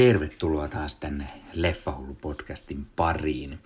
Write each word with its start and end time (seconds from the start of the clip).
Tervetuloa 0.00 0.68
taas 0.68 0.96
tänne 0.96 1.28
Leffahullu-podcastin 1.54 2.86
pariin. 2.96 3.58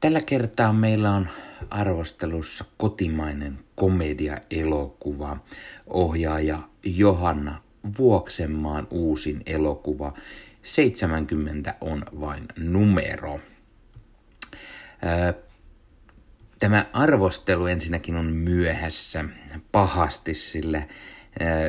Tällä 0.00 0.20
kertaa 0.20 0.72
meillä 0.72 1.10
on 1.10 1.28
arvostelussa 1.70 2.64
kotimainen 2.76 3.58
komedia-elokuva, 3.74 5.36
ohjaaja 5.86 6.68
Johanna 6.84 7.62
Vuoksenmaan 7.98 8.86
uusin 8.90 9.42
elokuva 9.46 10.12
70 10.62 11.74
on 11.80 12.04
vain 12.20 12.44
numero. 12.58 13.40
Tämä 16.58 16.86
arvostelu 16.92 17.66
ensinnäkin 17.66 18.16
on 18.16 18.26
myöhässä 18.26 19.24
pahasti, 19.72 20.34
sillä 20.34 20.86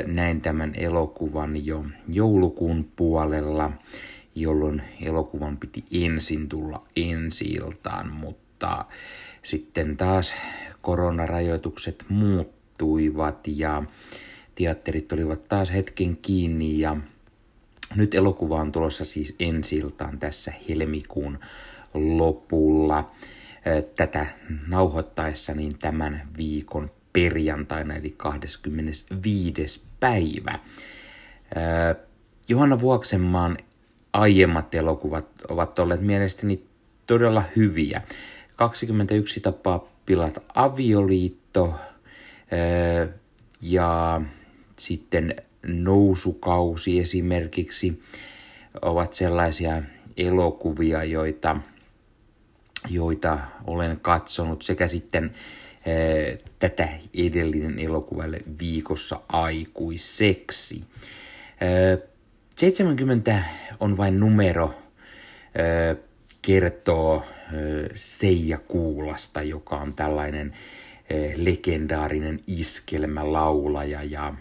näin 0.07 0.41
tämän 0.41 0.73
elokuvan 0.75 1.65
jo 1.65 1.85
joulukuun 2.07 2.91
puolella, 2.95 3.71
jolloin 4.35 4.81
elokuvan 5.05 5.57
piti 5.57 5.83
ensin 5.91 6.49
tulla 6.49 6.83
ensi-iltaan, 6.95 8.13
mutta 8.13 8.85
sitten 9.43 9.97
taas 9.97 10.33
koronarajoitukset 10.81 12.05
muuttuivat 12.09 13.47
ja 13.47 13.83
teatterit 14.55 15.11
olivat 15.11 15.47
taas 15.47 15.73
hetken 15.73 16.17
kiinni 16.17 16.79
ja 16.79 16.97
nyt 17.95 18.15
elokuva 18.15 18.61
on 18.61 18.71
tulossa 18.71 19.05
siis 19.05 19.35
ensi 19.39 19.83
tässä 20.19 20.53
helmikuun 20.69 21.39
lopulla. 21.93 23.11
Tätä 23.95 24.25
nauhoittaessa 24.67 25.53
niin 25.53 25.77
tämän 25.79 26.21
viikon 26.37 26.91
perjantaina 27.13 27.95
eli 27.95 28.13
25. 28.17 29.81
päivä. 29.99 30.59
Johanna 32.47 32.79
Vuoksenmaan 32.79 33.57
aiemmat 34.13 34.75
elokuvat 34.75 35.25
ovat 35.49 35.79
olleet 35.79 36.01
mielestäni 36.01 36.63
todella 37.07 37.43
hyviä. 37.55 38.01
21 38.55 39.39
tapaa 39.39 39.85
pilata 40.05 40.41
avioliitto 40.55 41.75
ja 43.61 44.21
sitten 44.77 45.35
nousukausi 45.67 46.99
esimerkiksi 46.99 48.01
ovat 48.81 49.13
sellaisia 49.13 49.83
elokuvia, 50.17 51.03
joita, 51.03 51.57
joita 52.89 53.39
olen 53.67 53.99
katsonut 54.01 54.61
sekä 54.61 54.87
sitten 54.87 55.31
tätä 56.59 56.87
edellinen 57.17 57.79
elokuvalle 57.79 58.39
viikossa 58.59 59.21
aikuiseksi. 59.29 60.83
70 62.55 63.43
on 63.79 63.97
vain 63.97 64.19
numero, 64.19 64.73
kertoo 66.41 67.25
Seija 67.95 68.57
Kuulasta, 68.57 69.41
joka 69.41 69.75
on 69.75 69.93
tällainen 69.93 70.53
legendaarinen 71.35 72.39
iskelmälaulaja 72.47 74.03
ja 74.03 74.33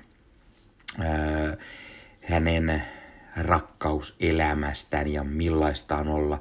hänen 2.21 2.83
rakkauselämästään 3.37 5.09
ja 5.13 5.25
millaista 5.25 5.97
on 5.97 6.09
olla 6.09 6.41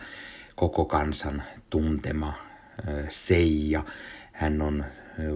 koko 0.56 0.86
kansan 0.86 1.44
tuntema 1.70 2.34
Seija 3.09 3.84
hän 4.38 4.62
on 4.62 4.86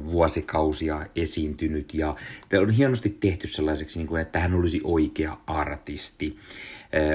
vuosikausia 0.06 1.06
esiintynyt 1.16 1.94
ja 1.94 2.16
on 2.62 2.70
hienosti 2.70 3.18
tehty 3.20 3.48
sellaiseksi, 3.48 4.00
niin 4.00 4.08
kuin, 4.08 4.22
että 4.22 4.40
hän 4.40 4.54
olisi 4.54 4.82
oikea 4.84 5.38
artisti. 5.48 6.38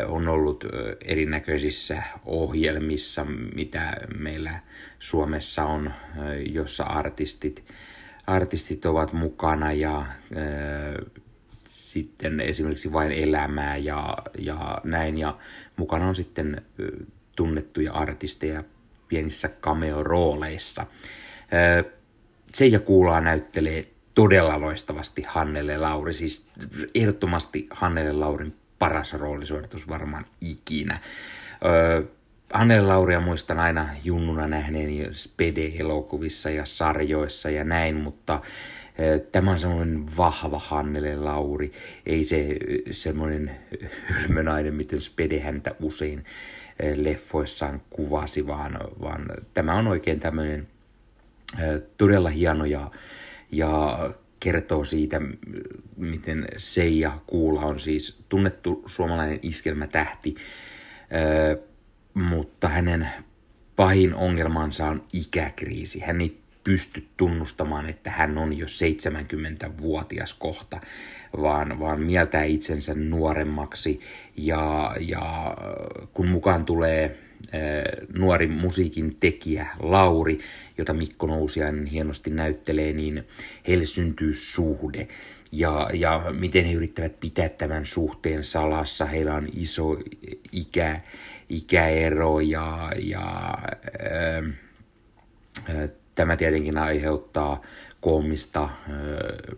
On 0.07 0.29
ollut 0.29 0.65
erinäköisissä 1.05 2.03
ohjelmissa, 2.25 3.27
mitä 3.55 3.97
meillä 4.19 4.61
Suomessa 4.99 5.65
on, 5.65 5.93
jossa 6.53 6.85
artistit, 6.85 7.65
artistit 8.27 8.87
ovat 8.87 9.13
mukana 9.13 9.73
ja 9.73 10.07
sitten 11.69 12.41
esimerkiksi 12.41 12.93
vain 12.93 13.13
elämää 13.13 13.77
ja, 13.77 14.19
ja 14.39 14.81
näin. 14.85 15.19
Ja 15.19 15.37
mukana 15.77 16.09
on 16.09 16.15
sitten 16.15 16.63
tunnettuja 17.37 17.93
artisteja 17.93 18.65
pienissä 19.09 19.49
cameo-rooleissa. 19.49 20.87
Seija 22.55 22.81
Kuulaa 22.81 23.21
näyttelee 23.21 23.85
todella 24.15 24.61
loistavasti 24.61 25.25
Hannele 25.29 25.79
Lauri, 25.79 26.15
siis 26.15 26.49
ehdottomasti 26.95 27.67
Hannele 27.71 28.13
Laurin 28.13 28.55
paras 28.79 29.13
roolisuoritus 29.13 29.89
varmaan 29.89 30.27
ikinä. 30.41 30.99
Hannele 32.53 32.87
Lauria 32.87 33.21
muistan 33.21 33.59
aina 33.59 33.89
junnuna 34.05 34.47
nähneeni 34.47 35.09
Spede-elokuvissa 35.13 36.51
ja 36.51 36.67
sarjoissa 36.67 37.51
ja 37.51 37.65
näin, 37.65 37.97
mutta 37.97 38.41
Tämä 39.33 39.51
on 39.51 39.61
semmoinen 39.61 40.17
vahva 40.17 40.59
Hannele 40.59 41.17
Lauri, 41.17 41.73
ei 42.07 42.25
se 42.25 42.57
semmoinen 42.91 43.51
hölmönainen, 44.05 44.75
miten 44.75 45.01
Spede 45.01 45.41
häntä 45.41 45.75
usein 45.81 46.25
leffoissaan 46.95 47.83
kuvasi, 47.91 48.47
vaan, 48.47 48.79
vaan 49.01 49.27
tämä 49.55 49.75
on 49.75 49.87
oikein 49.87 50.21
tämmöinen 50.21 50.69
todella 51.97 52.29
hieno 52.29 52.65
ja, 52.65 52.91
ja 53.53 53.99
kertoo 54.41 54.85
siitä, 54.85 55.21
miten 55.97 56.47
Seija 56.57 57.19
Kuula 57.27 57.61
on 57.61 57.81
siis 57.81 58.19
tunnettu 58.29 58.85
suomalainen 58.87 59.39
iskelmätähti, 59.43 60.35
mutta 62.15 62.69
hänen 62.69 63.09
pahin 63.77 64.15
ongelmansa 64.15 64.87
on 64.87 65.05
ikäkriisi. 65.13 66.01
Hän 66.01 66.21
ei 66.21 66.41
pysty 66.65 67.07
tunnustamaan, 67.17 67.89
että 67.89 68.11
hän 68.11 68.39
on 68.39 68.59
jo 68.59 68.67
70-vuotias 68.67 70.35
kohta, 70.35 70.81
vaan, 71.43 71.81
vaan 71.81 72.01
mieltää 72.01 72.45
itsensä 72.45 72.95
nuoremmaksi 72.95 74.01
ja, 74.37 74.97
ja 75.01 75.57
kun 76.15 76.29
mukaan 76.29 76.65
tulee 76.65 77.19
nuori 78.19 78.47
musiikin 78.47 79.17
tekijä 79.21 79.67
Lauri, 79.81 80.39
jota 80.79 80.95
Mikko 80.95 81.27
Nousiainen 81.27 81.87
hienosti 81.87 82.31
näyttelee, 82.31 82.93
niin 82.93 83.27
heille 83.69 83.85
syntyy 83.85 84.35
suhde. 84.35 85.09
Ja, 85.53 85.91
ja 85.95 86.25
miten 86.39 86.65
he 86.65 86.73
yrittävät 86.73 87.21
pitää 87.21 87.49
tämän 87.49 87.87
suhteen 87.87 88.45
salassa. 88.45 89.07
Heillä 89.07 89.35
on 89.35 89.49
iso 89.57 89.97
ikä, 90.53 91.01
ikäero 91.49 92.41
ja, 92.41 92.93
ja 92.99 93.55
ää, 94.01 94.43
ää, 95.69 95.89
tämä 96.15 96.37
tietenkin 96.37 96.79
aiheuttaa 96.79 97.63
koomista, 98.01 98.69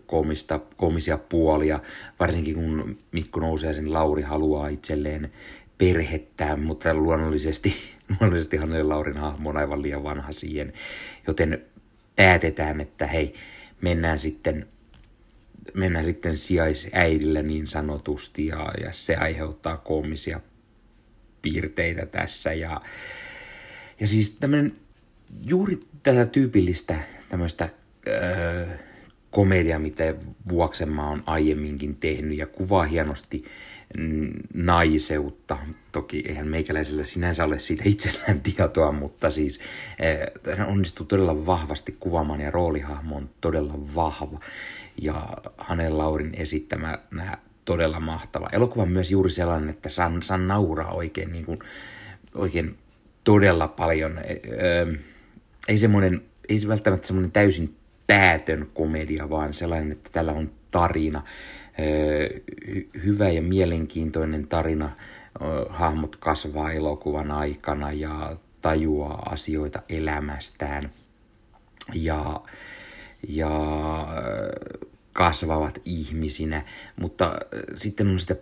koomista, 0.05 0.59
koomisia 0.77 1.17
puolia, 1.17 1.79
varsinkin 2.19 2.55
kun 2.55 2.97
Mikko 3.11 3.39
Nousiaisen 3.39 3.93
Lauri 3.93 4.21
haluaa 4.21 4.67
itselleen 4.67 5.31
perhettään, 5.79 6.59
mutta 6.59 6.93
luonnollisesti, 6.93 7.75
luonnollisesti 8.19 8.57
Hannele 8.57 8.83
Laurin 8.83 9.17
hahmo 9.17 9.49
on 9.49 9.57
aivan 9.57 9.81
liian 9.81 10.03
vanha 10.03 10.31
siihen, 10.31 10.73
joten 11.27 11.65
päätetään, 12.15 12.81
että 12.81 13.07
hei, 13.07 13.33
mennään 13.81 14.19
sitten, 14.19 14.67
mennään 15.73 16.05
sitten 16.05 16.37
sijaisäidillä 16.37 17.41
niin 17.41 17.67
sanotusti 17.67 18.47
ja, 18.47 18.71
ja 18.83 18.91
se 18.91 19.15
aiheuttaa 19.15 19.77
koomisia 19.77 20.39
piirteitä 21.41 22.05
tässä. 22.05 22.53
Ja, 22.53 22.81
ja 23.99 24.07
siis 24.07 24.29
tämmöinen 24.29 24.75
juuri 25.45 25.79
tätä 26.03 26.25
tyypillistä 26.25 26.99
tämmöistä 27.29 27.69
öö, 28.07 28.67
komedia, 29.31 29.79
mitä 29.79 30.15
Vuoksenmaa 30.49 31.09
on 31.09 31.23
aiemminkin 31.25 31.95
tehnyt 31.95 32.37
ja 32.37 32.47
kuvaa 32.47 32.83
hienosti 32.83 33.43
naiseutta. 34.53 35.57
Toki 35.91 36.23
eihän 36.27 36.47
meikäläisellä 36.47 37.03
sinänsä 37.03 37.45
ole 37.45 37.59
siitä 37.59 37.83
itsellään 37.85 38.41
tietoa, 38.55 38.91
mutta 38.91 39.29
siis 39.29 39.59
eh, 39.99 40.57
hän 40.57 40.67
onnistuu 40.67 41.05
todella 41.05 41.45
vahvasti 41.45 41.97
kuvaamaan 41.99 42.41
ja 42.41 42.51
roolihahmo 42.51 43.15
on 43.15 43.29
todella 43.41 43.73
vahva. 43.95 44.39
Ja 45.01 45.27
Hanen 45.57 45.97
Laurin 45.97 46.33
esittämä 46.33 46.99
nämä 47.11 47.37
todella 47.65 47.99
mahtava. 47.99 48.49
Elokuva 48.51 48.83
on 48.83 48.91
myös 48.91 49.11
juuri 49.11 49.29
sellainen, 49.29 49.69
että 49.69 49.89
saan, 49.89 50.23
saan 50.23 50.47
nauraa 50.47 50.91
oikein, 50.91 51.31
niin 51.31 51.45
kuin, 51.45 51.59
oikein 52.35 52.77
todella 53.23 53.67
paljon. 53.67 54.17
E, 54.17 54.35
ei 55.67 55.77
semmoinen, 55.77 56.21
ei 56.49 56.59
se 56.59 56.67
välttämättä 56.67 57.07
semmoinen 57.07 57.31
täysin 57.31 57.75
päätön 58.09 58.69
komedia, 58.73 59.29
vaan 59.29 59.53
sellainen, 59.53 59.91
että 59.91 60.09
tällä 60.13 60.31
on 60.31 60.51
tarina. 60.71 61.23
Hyvä 63.05 63.29
ja 63.29 63.41
mielenkiintoinen 63.41 64.47
tarina. 64.47 64.89
Hahmot 65.69 66.15
kasvaa 66.15 66.71
elokuvan 66.71 67.31
aikana 67.31 67.91
ja 67.91 68.35
tajuaa 68.61 69.29
asioita 69.31 69.81
elämästään. 69.89 70.91
Ja, 71.93 72.41
ja 73.27 73.51
kasvavat 75.13 75.81
ihmisinä, 75.85 76.63
mutta 76.95 77.35
sitten 77.75 78.07
on 78.07 78.19
sitä 78.19 78.35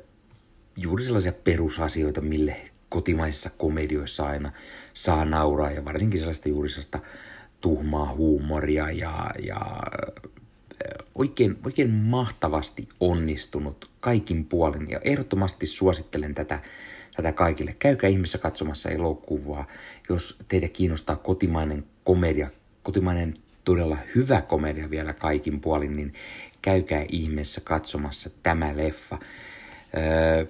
juuri 0.77 1.03
sellaisia 1.03 1.33
perusasioita, 1.33 2.21
mille 2.21 2.55
kotimaisissa 2.89 3.49
komedioissa 3.57 4.25
aina 4.25 4.51
saa 4.93 5.25
nauraa. 5.25 5.71
Ja 5.71 5.85
varsinkin 5.85 6.19
sellaista 6.19 6.49
juuri 6.49 6.69
sellaista 6.69 6.99
tuhmaa 7.67 8.13
huumoria 8.15 8.91
ja, 8.91 9.31
ja 9.45 9.59
oikein, 11.15 11.57
oikein 11.65 11.89
mahtavasti 11.89 12.89
onnistunut 12.99 13.89
kaikin 13.99 14.45
puolin 14.45 14.89
ja 14.89 14.99
ehdottomasti 15.03 15.67
suosittelen 15.67 16.35
tätä, 16.35 16.59
tätä 17.15 17.31
kaikille. 17.31 17.75
Käykää 17.79 18.09
ihmeessä 18.09 18.37
katsomassa 18.37 18.89
elokuvaa, 18.89 19.67
jos 20.09 20.39
teitä 20.47 20.67
kiinnostaa 20.67 21.15
kotimainen 21.15 21.85
komedia, 22.03 22.49
kotimainen 22.83 23.33
todella 23.63 23.97
hyvä 24.15 24.41
komedia 24.41 24.89
vielä 24.89 25.13
kaikin 25.13 25.61
puolin, 25.61 25.95
niin 25.95 26.13
käykää 26.61 27.05
ihmeessä 27.09 27.61
katsomassa 27.61 28.29
tämä 28.43 28.77
leffa. 28.77 29.19
Öö, 29.97 30.45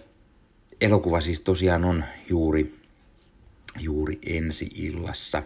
elokuva 0.82 1.22
siis 1.22 1.42
tosiaan 1.42 1.86
on 1.86 2.04
juuri, 2.30 2.76
juuri 3.80 4.20
ensi 4.26 4.70
illassa. 4.76 5.44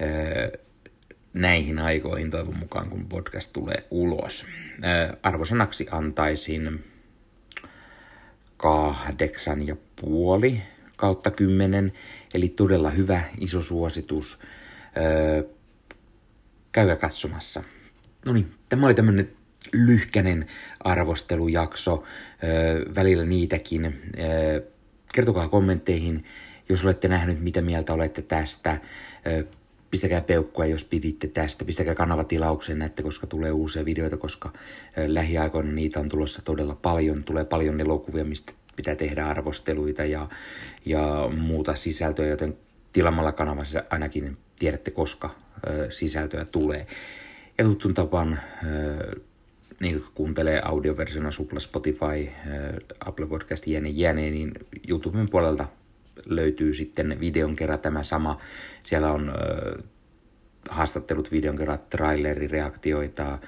Öö, 0.00 0.62
näihin 1.34 1.78
aikoihin 1.78 2.30
toivon 2.30 2.58
mukaan, 2.58 2.90
kun 2.90 3.08
podcast 3.08 3.52
tulee 3.52 3.86
ulos. 3.90 4.46
arvosanaksi 5.22 5.86
antaisin 5.90 6.84
kahdeksan 8.56 9.66
ja 9.66 9.76
puoli 10.00 10.62
kautta 10.96 11.30
kymmenen, 11.30 11.92
eli 12.34 12.48
todella 12.48 12.90
hyvä, 12.90 13.22
iso 13.38 13.62
suositus. 13.62 14.38
käykää 16.72 16.96
katsomassa. 16.96 17.62
No 18.26 18.32
niin, 18.32 18.50
tämä 18.68 18.86
oli 18.86 18.94
tämmöinen 18.94 19.32
lyhkänen 19.72 20.46
arvostelujakso, 20.80 22.04
välillä 22.94 23.24
niitäkin. 23.24 24.12
kertokaa 25.14 25.48
kommentteihin, 25.48 26.24
jos 26.68 26.84
olette 26.84 27.08
nähnyt, 27.08 27.40
mitä 27.40 27.62
mieltä 27.62 27.92
olette 27.92 28.22
tästä 28.22 28.80
pistäkää 29.92 30.20
peukkua, 30.20 30.66
jos 30.66 30.84
piditte 30.84 31.28
tästä, 31.28 31.64
pistäkää 31.64 31.94
kanavatilauksen 31.94 32.78
näette, 32.78 33.02
koska 33.02 33.26
tulee 33.26 33.52
uusia 33.52 33.84
videoita, 33.84 34.16
koska 34.16 34.52
lähiaikoina 35.06 35.72
niitä 35.72 36.00
on 36.00 36.08
tulossa 36.08 36.42
todella 36.42 36.74
paljon, 36.74 37.24
tulee 37.24 37.44
paljon 37.44 37.80
elokuvia, 37.80 38.24
mistä 38.24 38.52
pitää 38.76 38.94
tehdä 38.94 39.26
arvosteluita 39.26 40.04
ja, 40.04 40.28
ja 40.86 41.30
muuta 41.36 41.74
sisältöä, 41.74 42.26
joten 42.26 42.56
tilamalla 42.92 43.32
kanavassa 43.32 43.82
ainakin 43.90 44.36
tiedätte, 44.58 44.90
koska 44.90 45.34
sisältöä 45.90 46.44
tulee. 46.44 46.86
Ja 47.58 47.64
tuttun 47.64 47.94
tapan, 47.94 48.40
niin 49.80 50.00
kun 50.00 50.10
kuuntelee 50.14 50.60
audioversiona 50.64 51.30
Supla, 51.30 51.60
Spotify, 51.60 52.30
Apple 53.00 53.26
Podcast, 53.26 53.66
jne, 53.66 53.88
jne, 53.88 54.30
niin 54.30 54.52
YouTuben 54.88 55.28
puolelta 55.30 55.66
löytyy 56.26 56.74
sitten 56.74 57.20
videon 57.20 57.56
kerran 57.56 57.78
tämä 57.78 58.02
sama. 58.02 58.38
Siellä 58.82 59.12
on 59.12 59.28
ö, 59.28 59.32
haastattelut 60.68 61.32
videon 61.32 61.56
kerran, 61.56 61.78
trailerireaktioita, 61.90 63.38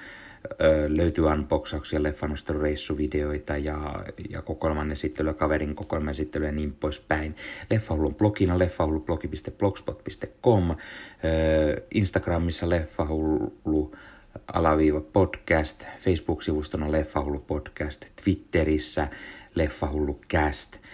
ö, 0.61 0.85
löytyy 0.87 1.25
unboxauksia, 1.25 2.03
leffanostelureissuvideoita 2.03 3.57
ja, 3.57 4.05
ja 4.29 4.41
kokoelman 4.41 4.91
esittelyä, 4.91 5.33
kaverin 5.33 5.75
kokoelman 5.75 6.11
esittelyä 6.11 6.47
ja 6.47 6.51
niin 6.51 6.73
poispäin. 6.73 7.35
Leffahullun 7.69 8.15
blogina 8.15 8.59
leffahullublog.blogspot.com, 8.59 10.75
Instagramissa 11.91 12.69
leffahullu 12.69 13.95
alaviiva 14.53 15.01
podcast, 15.01 15.83
Facebook-sivustona 15.99 16.91
Leffahullu 16.91 17.39
podcast, 17.39 18.05
Twitterissä 18.23 19.07
Leffahullu 19.55 20.19
cast– 20.29 20.77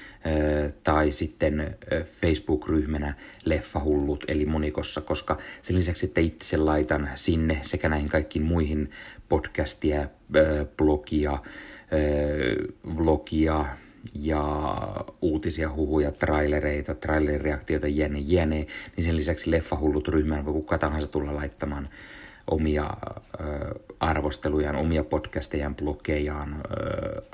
tai 0.83 1.11
sitten 1.11 1.77
Facebook-ryhmänä 2.21 3.13
Leffahullut, 3.45 4.23
eli 4.27 4.45
monikossa, 4.45 5.01
koska 5.01 5.37
sen 5.61 5.75
lisäksi, 5.75 6.05
että 6.05 6.21
itse 6.21 6.57
laitan 6.57 7.09
sinne 7.15 7.59
sekä 7.61 7.89
näihin 7.89 8.09
kaikkiin 8.09 8.45
muihin 8.45 8.91
podcastia, 9.29 10.07
blogia, 10.77 11.39
vlogia 12.97 13.65
ja 14.13 14.75
uutisia, 15.21 15.73
huhuja, 15.73 16.11
trailereita, 16.11 16.95
trailerireaktioita, 16.95 17.87
jene, 17.87 18.19
jene, 18.19 18.67
niin 18.95 19.03
sen 19.03 19.17
lisäksi 19.17 19.51
Leffahullut 19.51 20.07
ryhmään 20.07 20.45
voi 20.45 20.53
kuka 20.53 20.77
tahansa 20.77 21.07
tulla 21.07 21.35
laittamaan 21.35 21.89
omia 22.51 22.89
arvostelujaan, 23.99 24.75
omia 24.75 25.03
podcastejaan, 25.03 25.75
blogejaan, 25.75 26.63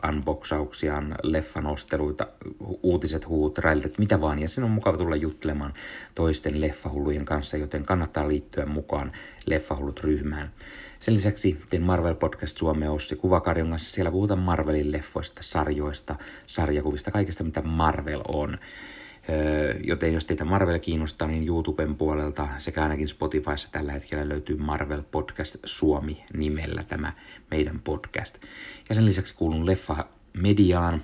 unboxauksiaan, 0.10 1.16
leffanosteluita, 1.24 2.28
uutiset, 2.84 3.28
huut, 3.28 3.54
trailerit, 3.54 4.00
mitä 4.00 4.22
vaan. 4.22 4.40
Ja 4.40 4.48
sen 4.48 4.64
on 4.64 4.72
mukava 4.72 4.98
tulla 4.98 5.16
juttelemaan 5.16 5.74
toisten 6.16 6.62
leffahullujen 6.62 7.26
kanssa, 7.26 7.58
joten 7.58 7.84
kannattaa 7.84 8.28
liittyä 8.28 8.66
mukaan 8.66 9.12
Leffahullut 9.46 10.00
ryhmään. 10.00 10.52
Sen 11.00 11.14
lisäksi 11.14 11.60
teen 11.70 11.84
Marvel 11.84 12.16
Podcast 12.16 12.58
Suomeen 12.58 12.92
Ossi 12.92 13.16
Kuvakarjon 13.16 13.70
kanssa. 13.70 13.92
Siellä 13.92 14.12
puhutaan 14.12 14.40
Marvelin 14.40 14.92
leffoista, 14.92 15.44
sarjoista, 15.44 16.16
sarjakuvista, 16.48 17.12
kaikesta 17.12 17.44
mitä 17.44 17.62
Marvel 17.62 18.22
on. 18.28 18.58
Joten 19.84 20.14
jos 20.14 20.26
teitä 20.26 20.46
Marvel 20.46 20.80
kiinnostaa, 20.80 21.28
niin 21.28 21.48
YouTuben 21.48 21.96
puolelta 21.96 22.48
sekä 22.58 22.84
ainakin 22.84 23.08
Spotifyssa 23.08 23.70
tällä 23.72 23.92
hetkellä 23.92 24.30
löytyy 24.30 24.58
Marvel 24.58 25.04
Podcast 25.12 25.56
Suomi 25.66 26.24
nimellä 26.34 26.84
tämä 26.84 27.14
meidän 27.52 27.82
podcast. 27.84 28.38
Ja 28.90 28.96
sen 28.96 29.06
lisäksi 29.06 29.36
kuulun 29.36 29.66
Leffa 29.66 30.06
Mediaan. 30.34 31.02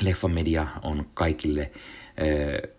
Leffa 0.00 0.28
Media 0.28 0.66
on 0.82 1.06
kaikille, 1.14 1.70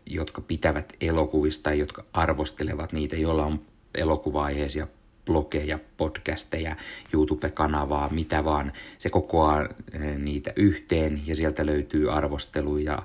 jotka 0.05 0.41
pitävät 0.41 0.93
elokuvista 1.01 1.63
tai 1.63 1.79
jotka 1.79 2.05
arvostelevat 2.13 2.93
niitä, 2.93 3.15
joilla 3.15 3.45
on 3.45 3.61
elokuva-aiheisia 3.95 4.87
blogeja, 5.25 5.79
podcasteja, 5.97 6.75
YouTube-kanavaa, 7.13 8.09
mitä 8.09 8.43
vaan. 8.43 8.73
Se 8.97 9.09
kokoaa 9.09 9.69
niitä 10.17 10.53
yhteen 10.55 11.21
ja 11.27 11.35
sieltä 11.35 11.65
löytyy 11.65 12.11
arvosteluja, 12.11 12.99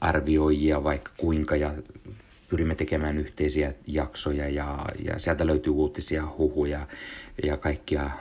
arvioijia 0.00 0.84
vaikka 0.84 1.12
kuinka 1.16 1.56
ja 1.56 1.74
pyrimme 2.48 2.74
tekemään 2.74 3.18
yhteisiä 3.18 3.74
jaksoja 3.86 4.48
ja, 4.48 4.86
ja 5.04 5.18
sieltä 5.18 5.46
löytyy 5.46 5.72
uutisia, 5.72 6.28
huhuja 6.38 6.86
ja 7.44 7.56
kaikkia 7.56 8.02
äh, 8.02 8.12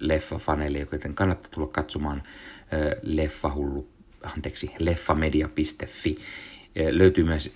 leffafanelia, 0.00 0.86
joten 0.92 1.14
kannattaa 1.14 1.50
tulla 1.50 1.68
katsomaan 1.68 2.22
leffahullu, 3.02 3.88
anteeksi, 4.22 4.70
leffamedia.fi. 4.78 6.18
Löytyy 6.90 7.24
myös 7.24 7.54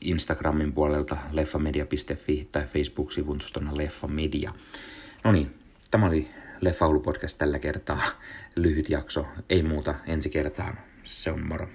Instagramin 0.00 0.72
puolelta 0.72 1.16
leffamedia.fi 1.32 2.48
tai 2.52 2.62
Facebook-sivustona 2.62 3.76
leffamedia. 3.76 4.52
No 5.24 5.32
niin, 5.32 5.54
tämä 5.90 6.06
oli 6.06 6.28
Leffahullu 6.60 7.00
podcast 7.00 7.38
tällä 7.38 7.58
kertaa. 7.58 8.02
Lyhyt 8.56 8.90
jakso, 8.90 9.26
ei 9.50 9.62
muuta 9.62 9.94
ensi 10.06 10.30
kertaan. 10.30 10.78
Se 11.04 11.30
on 11.30 11.46
moro. 11.46 11.68